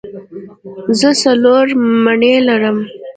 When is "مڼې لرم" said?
2.03-2.77